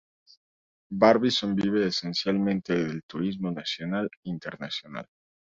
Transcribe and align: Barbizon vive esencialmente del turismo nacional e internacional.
Barbizon 0.89 1.53
vive 1.53 1.85
esencialmente 1.85 2.73
del 2.73 3.03
turismo 3.03 3.51
nacional 3.51 4.09
e 4.23 4.31
internacional. 4.31 5.05